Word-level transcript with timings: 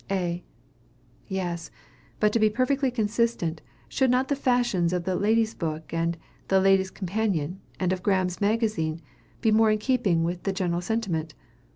A. 0.09 0.43
Yes; 1.27 1.69
but 2.19 2.33
to 2.33 2.39
be 2.39 2.49
perfectly 2.49 2.89
consistent, 2.89 3.61
should 3.87 4.09
not 4.09 4.29
the 4.29 4.35
fashions 4.35 4.93
of 4.93 5.03
the 5.03 5.15
"Lady's 5.15 5.53
Book," 5.53 5.89
the 6.47 6.59
"Ladies' 6.59 6.89
Companion," 6.89 7.61
and 7.79 7.93
of 7.93 8.01
"Graham's 8.01 8.41
Magazine," 8.41 8.99
be 9.41 9.51
more 9.51 9.69
in 9.69 9.77
keeping 9.77 10.23
with 10.23 10.41
the 10.41 10.53
general 10.53 10.81
sentiment? 10.81 11.35